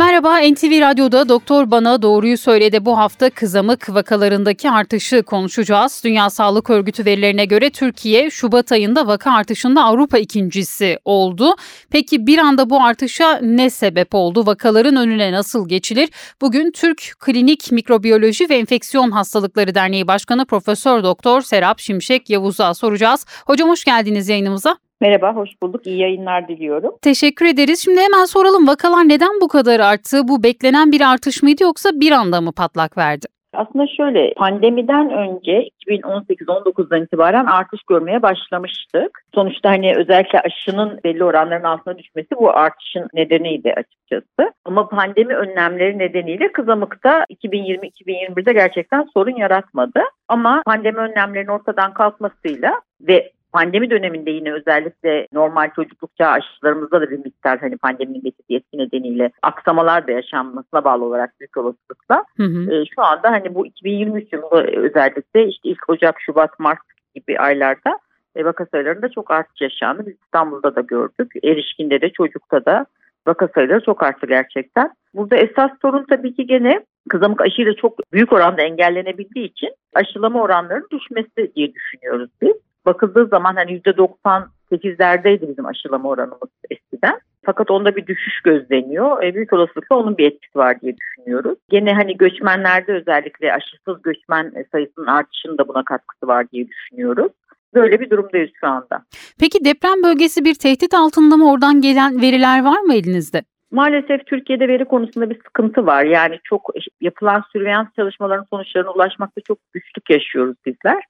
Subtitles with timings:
[0.00, 2.84] Merhaba NTV Radyo'da Doktor Bana Doğruyu Söyledi.
[2.84, 6.00] Bu hafta kızamık vakalarındaki artışı konuşacağız.
[6.04, 11.54] Dünya Sağlık Örgütü verilerine göre Türkiye Şubat ayında vaka artışında Avrupa ikincisi oldu.
[11.90, 14.46] Peki bir anda bu artışa ne sebep oldu?
[14.46, 16.08] Vakaların önüne nasıl geçilir?
[16.40, 23.26] Bugün Türk Klinik Mikrobiyoloji ve Enfeksiyon Hastalıkları Derneği Başkanı Profesör Doktor Serap Şimşek Yavuz'a soracağız.
[23.46, 24.89] Hocam hoş geldiniz yayınımıza.
[25.02, 25.86] Merhaba, hoş bulduk.
[25.86, 26.94] İyi yayınlar diliyorum.
[27.02, 27.84] Teşekkür ederiz.
[27.84, 30.28] Şimdi hemen soralım vakalar neden bu kadar arttı?
[30.28, 33.26] Bu beklenen bir artış mıydı yoksa bir anda mı patlak verdi?
[33.54, 39.24] Aslında şöyle pandemiden önce 2018-19'dan itibaren artış görmeye başlamıştık.
[39.34, 44.52] Sonuçta hani özellikle aşının belli oranların altına düşmesi bu artışın nedeniydi açıkçası.
[44.64, 50.00] Ama pandemi önlemleri nedeniyle kızamıkta 2020-2021'de gerçekten sorun yaratmadı.
[50.28, 57.10] Ama pandemi önlemlerinin ortadan kalkmasıyla ve Pandemi döneminde yine özellikle normal çocukluk çağı aşılarımızda da
[57.10, 62.42] bir miktar hani pandeminin getirdiği etki nedeniyle aksamalar da yaşanmasına bağlı olarak büyük olasılıkla hı
[62.42, 62.74] hı.
[62.74, 66.78] E, şu anda hani bu 2023 yılında özellikle işte ilk Ocak, Şubat, Mart
[67.14, 67.98] gibi aylarda
[68.36, 70.06] e, vaka sayılarında çok artış yaşandı.
[70.06, 71.32] Biz İstanbul'da da gördük.
[71.44, 72.86] Erişkinde de çocukta da
[73.26, 74.90] vaka sayıları çok arttı gerçekten.
[75.14, 80.88] Burada esas sorun tabii ki gene kızamık aşıyla çok büyük oranda engellenebildiği için aşılama oranlarının
[80.92, 82.54] düşmesi diye düşünüyoruz biz
[82.86, 87.20] bakıldığı zaman hani %98'lerdeydi bizim aşılama oranımız eskiden.
[87.44, 89.22] Fakat onda bir düşüş gözleniyor.
[89.22, 91.58] E, büyük olasılıkla onun bir etkisi var diye düşünüyoruz.
[91.68, 97.32] Gene hani göçmenlerde özellikle aşısız göçmen sayısının artışının da buna katkısı var diye düşünüyoruz.
[97.74, 99.04] Böyle bir durumdayız şu anda.
[99.40, 101.52] Peki deprem bölgesi bir tehdit altında mı?
[101.52, 103.42] Oradan gelen veriler var mı elinizde?
[103.70, 106.04] Maalesef Türkiye'de veri konusunda bir sıkıntı var.
[106.04, 111.04] Yani çok yapılan sürveyans çalışmalarının sonuçlarına ulaşmakta çok güçlük yaşıyoruz bizler.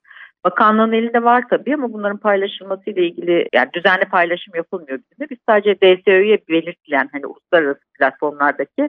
[0.45, 5.31] Bakanlığın elinde var tabii ama bunların paylaşılması ile ilgili yani düzenli paylaşım yapılmıyor bizde.
[5.31, 8.89] Biz sadece DSÖ'ye belirtilen hani uluslararası platformlardaki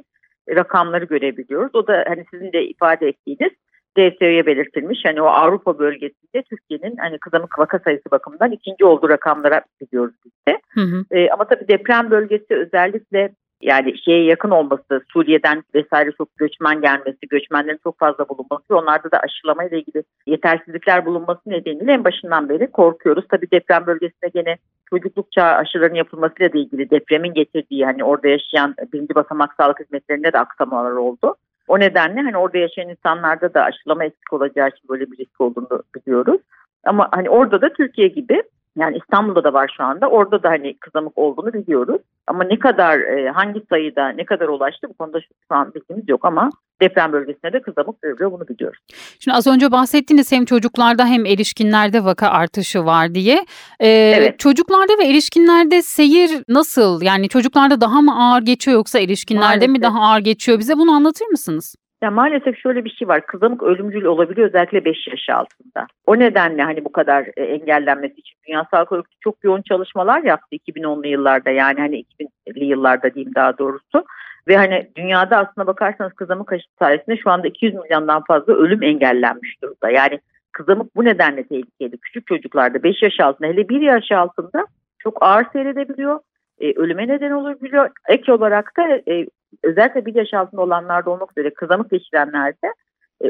[0.50, 1.76] rakamları görebiliyoruz.
[1.76, 3.52] O da hani sizin de ifade ettiğiniz
[3.98, 5.00] DSÖ'ye belirtilmiş.
[5.06, 10.32] Hani o Avrupa bölgesinde Türkiye'nin hani kızamık vaka sayısı bakımından ikinci olduğu rakamlara biliyoruz biz
[10.48, 10.60] de.
[10.70, 11.06] Hı hı.
[11.12, 17.28] E, ama tabii deprem bölgesi özellikle yani şeye yakın olması, Suriye'den vesaire çok göçmen gelmesi,
[17.30, 22.72] göçmenlerin çok fazla bulunması, onlarda da aşılama ile ilgili yetersizlikler bulunması nedeniyle en başından beri
[22.72, 23.26] korkuyoruz.
[23.30, 24.58] Tabii deprem bölgesinde gene
[24.90, 30.34] çocukluk çağı aşılarının yapılmasıyla da ilgili depremin getirdiği hani orada yaşayan birinci basamak sağlık hizmetlerinde
[30.34, 31.36] de aksamalar oldu.
[31.68, 35.84] O nedenle hani orada yaşayan insanlarda da aşılama eksik olacağı için böyle bir risk olduğunu
[35.96, 36.42] biliyoruz.
[36.86, 38.44] Ama hani orada da Türkiye gibi
[38.78, 40.08] yani İstanbul'da da var şu anda.
[40.08, 42.02] Orada da hani kızamık olduğunu biliyoruz.
[42.28, 46.26] Ama ne kadar e, hangi sayıda ne kadar ulaştı bu konuda şu an bilgimiz yok
[46.26, 46.50] ama
[46.82, 48.80] deprem bölgesinde de kızamık görülüyor bunu biliyoruz.
[49.20, 53.46] Şimdi az önce bahsettiniz hem çocuklarda hem erişkinlerde vaka artışı var diye.
[53.80, 54.40] Ee, evet.
[54.40, 57.02] Çocuklarda ve erişkinlerde seyir nasıl?
[57.02, 59.70] Yani çocuklarda daha mı ağır geçiyor yoksa erişkinlerde Maalesef.
[59.70, 60.60] mi daha ağır geçiyor?
[60.60, 61.76] Bize bunu anlatır mısınız?
[62.02, 63.26] Ya maalesef şöyle bir şey var.
[63.26, 65.88] Kızamık ölümcül olabiliyor özellikle 5 yaş altında.
[66.06, 70.56] O nedenle hani bu kadar e, engellenmesi için Dünya Sağlık Örgütü çok yoğun çalışmalar yaptı
[70.56, 74.06] 2010'lu yıllarda yani hani 2000'li yıllarda diyeyim daha doğrusu.
[74.48, 79.62] Ve hani dünyada aslına bakarsanız kızamık aşısı sayesinde şu anda 200 milyondan fazla ölüm engellenmiş
[79.62, 79.90] durumda.
[79.90, 80.20] Yani
[80.52, 81.98] kızamık bu nedenle tehlikeli.
[81.98, 84.68] Küçük çocuklarda 5 yaş altında hele 1 yaş altında
[85.00, 86.20] çok ağır seyredebiliyor.
[86.60, 87.90] E, ölüme neden olabiliyor.
[88.08, 89.26] Ek olarak da e,
[89.64, 92.74] özellikle bir yaş altında olanlarda olmak üzere kızamık geçirenlerde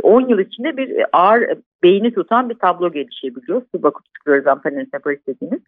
[0.04, 3.62] 10 e, yıl içinde bir e, ağır e, beyni tutan bir tablo gelişebiliyor.
[3.76, 5.62] Subakut sklerozan panelensefalit dediğimiz.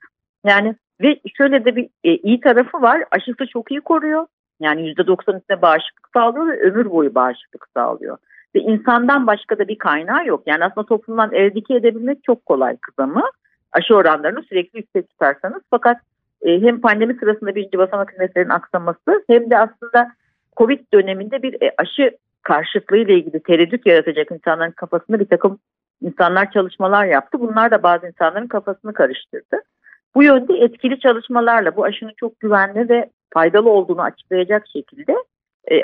[0.46, 3.03] Yani ve şöyle de bir iyi tarafı var.
[3.12, 4.25] Aşısı çok iyi koruyor.
[4.59, 8.18] Yani %90 üstüne bağışıklık sağlıyor ve ömür boyu bağışıklık sağlıyor.
[8.56, 10.44] Ve insandan başka da bir kaynağı yok.
[10.46, 13.24] Yani aslında toplumdan eradike edebilmek çok kolay kızamı.
[13.72, 15.62] Aşı oranlarını sürekli yüksek tutarsanız.
[15.69, 15.97] Fakat
[16.46, 20.12] hem pandemi sırasında birinci basamak hizmetlerin aksaması hem de aslında
[20.58, 25.60] Covid döneminde bir e, aşı karşıtlığı ile ilgili tereddüt yaratacak insanların kafasında bir takım
[26.01, 27.39] insanlar çalışmalar yaptı.
[27.39, 29.62] Bunlar da bazı insanların kafasını karıştırdı.
[30.16, 35.16] Bu yönde etkili çalışmalarla bu aşının çok güvenli ve faydalı olduğunu açıklayacak şekilde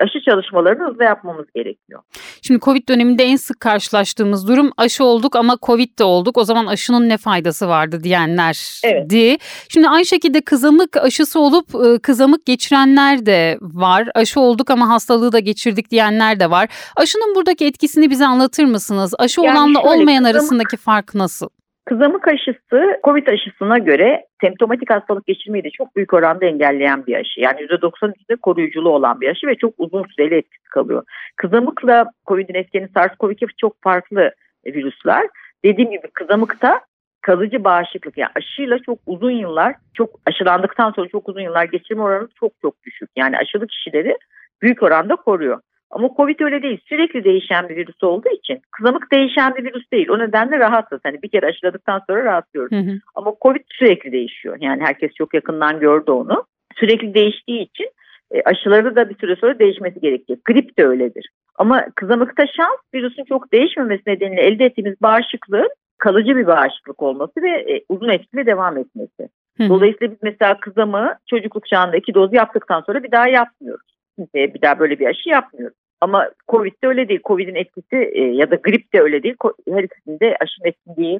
[0.01, 2.01] aşı çalışmalarını hızlı yapmamız gerekiyor.
[2.41, 6.37] Şimdi Covid döneminde en sık karşılaştığımız durum aşı olduk ama Covid de olduk.
[6.37, 9.17] O zaman aşının ne faydası vardı diyenlerdi.
[9.17, 9.41] Evet.
[9.69, 14.07] Şimdi aynı şekilde kızamık aşısı olup e, kızamık geçirenler de var.
[14.15, 16.69] Aşı olduk ama hastalığı da geçirdik diyenler de var.
[16.95, 19.13] Aşının buradaki etkisini bize anlatır mısınız?
[19.19, 21.49] Aşı yani olanla olmayan kızamık, arasındaki fark nasıl?
[21.89, 27.39] Kızamık aşısı COVID aşısına göre semptomatik hastalık geçirmeyi de çok büyük oranda engelleyen bir aşı.
[27.39, 31.03] Yani %90 üstünde koruyuculuğu olan bir aşı ve çok uzun süreli etkisi kalıyor.
[31.35, 34.31] Kızamıkla COVID'in etkeni SARS-CoV-2 çok farklı
[34.65, 35.27] virüsler.
[35.65, 36.81] Dediğim gibi kızamıkta
[37.21, 42.27] kalıcı bağışıklık yani aşıyla çok uzun yıllar çok aşılandıktan sonra çok uzun yıllar geçirme oranı
[42.39, 43.09] çok çok düşük.
[43.15, 44.17] Yani aşılı kişileri
[44.61, 45.61] büyük oranda koruyor.
[45.91, 46.79] Ama Covid öyle değil.
[46.85, 50.09] Sürekli değişen bir virüs olduğu için kızamık değişen bir virüs değil.
[50.09, 50.99] O nedenle rahatsız.
[51.03, 52.71] Hani bir kere aşıladıktan sonra rahatlıyoruz.
[52.71, 52.99] Hı hı.
[53.15, 54.57] Ama Covid sürekli değişiyor.
[54.59, 56.45] Yani herkes çok yakından gördü onu.
[56.75, 57.89] Sürekli değiştiği için
[58.31, 60.45] e, aşıları da bir süre sonra değişmesi gerekecek.
[60.45, 61.29] Grip de öyledir.
[61.55, 67.49] Ama kızamıkta şans virüsün çok değişmemesi nedeniyle elde ettiğimiz bağışıklığın kalıcı bir bağışıklık olması ve
[67.49, 69.29] e, uzun etkili devam etmesi.
[69.57, 69.69] Hı.
[69.69, 73.88] Dolayısıyla biz mesela kızamı çocukluk çağında iki doz yaptıktan sonra bir daha yapmıyoruz.
[74.19, 75.77] Kimseye bir daha böyle bir aşı yapmıyoruz.
[76.01, 77.19] Ama Covid de öyle değil.
[77.25, 79.35] Covid'in etkisi e, ya da grip de öyle değil.
[79.69, 81.19] Her ikisinde aşının etkinliği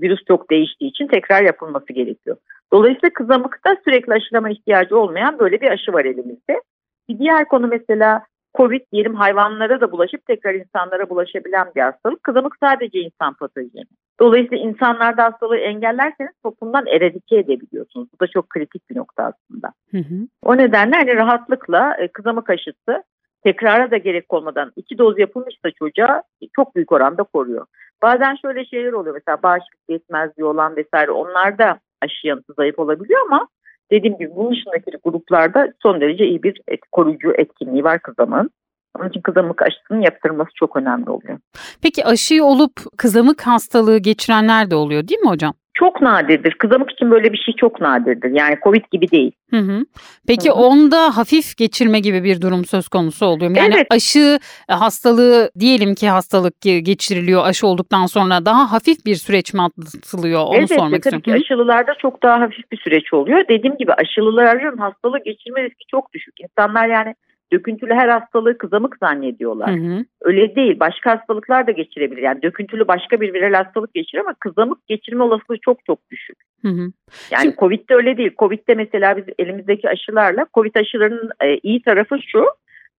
[0.00, 2.36] virüs çok değiştiği için tekrar yapılması gerekiyor.
[2.72, 6.62] Dolayısıyla kızamıkta sürekli aşılama ihtiyacı olmayan böyle bir aşı var elimizde.
[7.08, 8.22] Bir diğer konu mesela
[8.56, 12.22] Covid diyelim hayvanlara da bulaşıp tekrar insanlara bulaşabilen bir hastalık.
[12.22, 13.84] Kızamık sadece insan patojeni.
[14.20, 18.08] Dolayısıyla insanlarda hastalığı engellerseniz toplumdan eradike edebiliyorsunuz.
[18.14, 19.72] Bu da çok kritik bir nokta aslında.
[19.90, 20.28] Hı hı.
[20.42, 23.02] O nedenle hani rahatlıkla e, kızamık aşısı
[23.44, 26.22] tekrara da gerek olmadan iki doz yapılmışsa çocuğa
[26.56, 27.66] çok büyük oranda koruyor.
[28.02, 33.48] Bazen şöyle şeyler oluyor mesela bağışıklık yetmezliği olan vesaire onlarda aşı yanıtı zayıf olabiliyor ama
[33.90, 38.50] dediğim gibi bunun dışındaki gruplarda son derece iyi bir et, koruyucu etkinliği var kızamığın.
[38.98, 41.38] Onun için kızamık aşısının yaptırılması çok önemli oluyor.
[41.82, 45.54] Peki aşıyı olup kızamık hastalığı geçirenler de oluyor değil mi hocam?
[45.74, 46.54] Çok nadirdir.
[46.54, 48.30] Kızamık için böyle bir şey çok nadirdir.
[48.30, 49.32] Yani Covid gibi değil.
[49.50, 49.84] Hı hı.
[50.26, 50.56] Peki hı hı.
[50.56, 53.58] onda hafif geçirme gibi bir durum söz konusu oluyor mu?
[53.58, 53.86] Yani evet.
[53.90, 54.38] aşı
[54.68, 60.40] e, hastalığı diyelim ki hastalık geçiriliyor aşı olduktan sonra daha hafif bir süreç mi atlatılıyor?
[60.40, 61.20] Onu evet, sormak tabii istiyorum.
[61.20, 63.48] ki aşılılarda çok daha hafif bir süreç oluyor.
[63.48, 66.34] Dediğim gibi aşılıların hastalığı geçirme riski çok düşük.
[66.40, 67.14] İnsanlar yani
[67.54, 69.70] döküntülü her hastalığı kızamık zannediyorlar.
[69.70, 70.04] Hı hı.
[70.20, 70.80] Öyle değil.
[70.80, 72.22] Başka hastalıklar da geçirebilir.
[72.22, 76.36] Yani döküntülü başka bir viral hastalık geçirir ama kızamık geçirme olasılığı çok çok düşük.
[76.62, 76.92] Hı hı.
[77.30, 77.56] Yani Şimdi...
[77.56, 78.32] Covid'de öyle değil.
[78.38, 82.44] Covid'de mesela biz elimizdeki aşılarla Covid aşılarının e, iyi tarafı şu.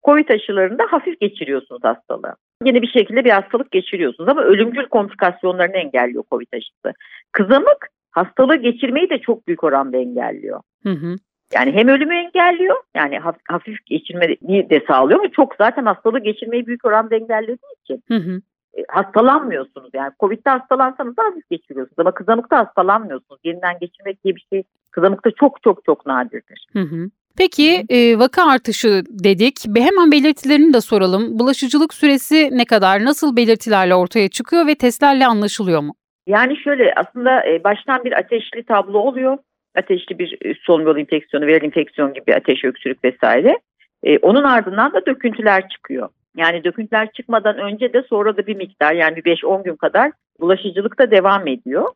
[0.05, 2.35] Covid aşılarında hafif geçiriyorsunuz hastalığı.
[2.65, 6.93] Yine bir şekilde bir hastalık geçiriyorsunuz ama ölümcül komplikasyonlarını engelliyor Covid aşısı.
[7.31, 10.61] Kızamık hastalığı geçirmeyi de çok büyük oranda engelliyor.
[10.83, 11.15] Hı hı.
[11.53, 13.19] Yani hem ölümü engelliyor yani
[13.49, 18.41] hafif geçirmeyi de sağlıyor ama çok zaten hastalığı geçirmeyi büyük oranda engellediği için hı hı.
[18.77, 19.89] E, hastalanmıyorsunuz.
[19.93, 23.41] Yani Covid'de hastalansanız da hafif geçiriyorsunuz ama kızamıkta hastalanmıyorsunuz.
[23.43, 26.67] Yeniden geçirmek diye bir şey kızamıkta çok çok çok nadirdir.
[26.73, 27.09] Hı hı.
[27.37, 29.65] Peki e, vaka artışı dedik.
[29.77, 31.39] Hemen belirtilerini de soralım.
[31.39, 33.05] Bulaşıcılık süresi ne kadar?
[33.05, 35.95] Nasıl belirtilerle ortaya çıkıyor ve testlerle anlaşılıyor mu?
[36.27, 39.37] Yani şöyle aslında e, baştan bir ateşli tablo oluyor
[39.75, 43.59] ateşli bir üst solunum yolu infeksiyonu, viral infeksiyon gibi ateş, öksürük vesaire.
[44.03, 46.09] E, onun ardından da döküntüler çıkıyor.
[46.37, 51.11] Yani döküntüler çıkmadan önce de sonra da bir miktar yani 5-10 gün kadar bulaşıcılık da
[51.11, 51.87] devam ediyor.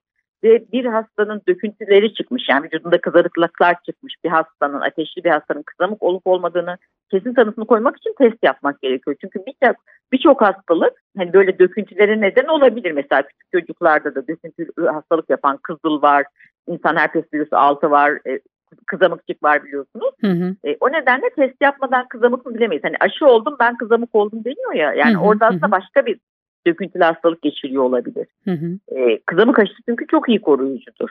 [0.43, 6.03] Ve bir hastanın döküntüleri çıkmış yani vücudunda kızarıklıklar çıkmış bir hastanın ateşli bir hastanın kızamık
[6.03, 6.77] olup olmadığını
[7.11, 9.17] kesin tanısını koymak için test yapmak gerekiyor.
[9.21, 9.75] Çünkü birçok
[10.11, 12.91] birçok hastalık hani böyle döküntülere neden olabilir.
[12.91, 16.25] Mesela küçük çocuklarda da döküntülü hastalık yapan kızıl var,
[16.69, 18.39] insan herpes virüsü altı var, e,
[18.85, 20.11] kızamıkçık var biliyorsunuz.
[20.21, 20.55] Hı hı.
[20.63, 22.83] E, o nedenle test yapmadan kızamık mı bilemeyiz.
[22.83, 24.93] Hani aşı oldum ben kızamık oldum deniyor ya.
[24.93, 25.71] Yani hı hı, orada aslında hı.
[25.71, 26.19] başka bir
[26.67, 28.27] döküntülü hastalık geçiriyor olabilir.
[28.45, 28.97] Hı hı.
[28.99, 31.09] E, kızamık aşısı çünkü çok iyi koruyucudur.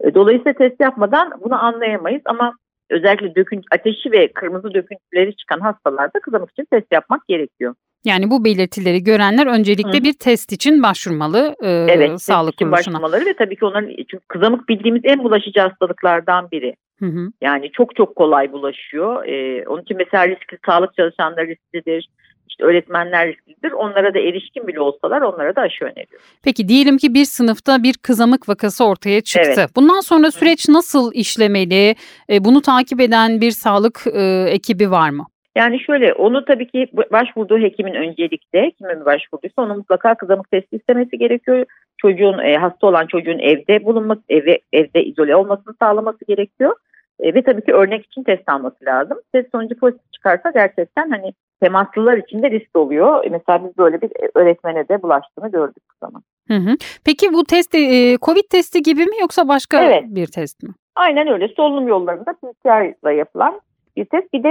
[0.00, 2.54] E, dolayısıyla test yapmadan bunu anlayamayız ama
[2.90, 7.74] özellikle döküntü, ateşi ve kırmızı döküntüleri çıkan hastalarda kızamık için test yapmak gerekiyor.
[8.04, 10.04] Yani bu belirtileri görenler öncelikle Hı.
[10.04, 12.94] bir test için başvurmalı e, evet, sağlık için kuruluşuna.
[12.94, 16.74] başvurmaları ve tabii ki onların çünkü kızamık bildiğimiz en bulaşıcı hastalıklardan biri.
[16.98, 17.28] Hı hı.
[17.40, 19.24] Yani çok çok kolay bulaşıyor.
[19.24, 22.08] Ee, onun için mesela riskli sağlık çalışanları risklidir.
[22.48, 23.72] İşte öğretmenler risklidir.
[23.72, 26.20] Onlara da erişkin bile olsalar onlara da aşı öneriyor.
[26.44, 29.52] Peki diyelim ki bir sınıfta bir kızamık vakası ortaya çıktı.
[29.56, 29.70] Evet.
[29.76, 31.94] Bundan sonra süreç nasıl işlemeli?
[32.30, 35.26] E, bunu takip eden bir sağlık e, ekibi var mı?
[35.58, 40.76] Yani şöyle onu tabii ki başvurduğu hekimin öncelikle kime mi başvurduysa onun mutlaka kızamık testi
[40.76, 41.66] istemesi gerekiyor.
[41.96, 46.76] Çocuğun e, hasta olan çocuğun evde bulunması, eve, evde izole olmasını sağlaması gerekiyor.
[47.20, 49.18] E, ve tabii ki örnek için test alması lazım.
[49.32, 53.24] Test sonucu pozitif çıkarsa gerçekten hani temaslılar için de risk oluyor.
[53.24, 56.22] E, mesela biz böyle bir öğretmene de bulaştığını gördük bu zaman.
[56.48, 56.76] Hı hı.
[57.04, 60.04] Peki bu test e, COVID testi gibi mi yoksa başka evet.
[60.06, 60.70] bir test mi?
[60.96, 61.48] Aynen öyle.
[61.48, 63.60] Solunum yollarında PCR ile yapılan
[63.98, 64.32] bir test.
[64.32, 64.48] Bir de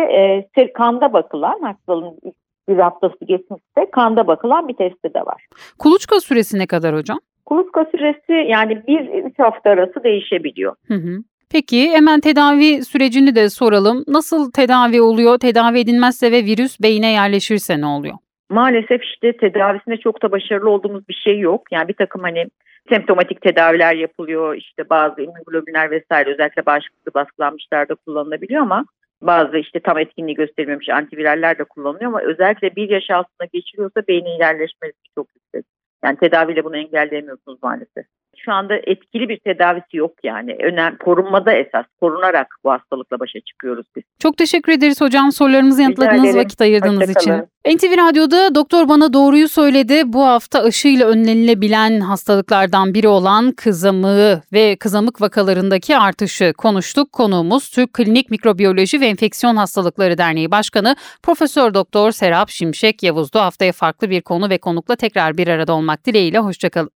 [0.58, 2.36] e, kanda bakılan hastalığın ilk
[2.70, 5.46] bir haftası geçmişse kanda bakılan bir testi de var.
[5.80, 7.20] Kuluçka süresi ne kadar hocam?
[7.46, 10.76] Kuluçka süresi yani bir üç hafta arası değişebiliyor.
[10.88, 11.18] Hı hı.
[11.52, 14.04] Peki hemen tedavi sürecini de soralım.
[14.08, 15.38] Nasıl tedavi oluyor?
[15.38, 18.16] Tedavi edilmezse ve virüs beyine yerleşirse ne oluyor?
[18.50, 21.72] maalesef işte tedavisinde çok da başarılı olduğumuz bir şey yok.
[21.72, 22.46] Yani bir takım hani
[22.90, 24.56] semptomatik tedaviler yapılıyor.
[24.56, 28.86] İşte bazı immünoglobinler vesaire özellikle bağışıklığı baskılanmışlarda kullanılabiliyor ama
[29.22, 34.40] bazı işte tam etkinliği göstermemiş antiviraller de kullanılıyor ama özellikle bir yaş altında geçiriyorsa beynin
[34.40, 35.66] yerleşmesi çok yüksek.
[36.04, 38.06] Yani tedaviyle bunu engelleyemiyorsunuz maalesef
[38.46, 40.56] şu anda etkili bir tedavisi yok yani.
[40.64, 44.04] Önem korunmada esas korunarak bu hastalıkla başa çıkıyoruz biz.
[44.20, 47.34] Çok teşekkür ederiz hocam sorularımızı yanıtladığınız vakit ayırdığınız için.
[47.76, 50.02] NTV Radyo'da doktor bana doğruyu söyledi.
[50.06, 57.12] Bu hafta aşıyla önlenilebilen hastalıklardan biri olan kızamığı ve kızamık vakalarındaki artışı konuştuk.
[57.12, 63.40] Konuğumuz Türk Klinik Mikrobiyoloji ve Enfeksiyon Hastalıkları Derneği Başkanı Profesör Doktor Serap Şimşek Yavuz'du.
[63.40, 66.40] Haftaya farklı bir konu ve konukla tekrar bir arada olmak dileğiyle.
[66.40, 66.97] Hoşçakalın.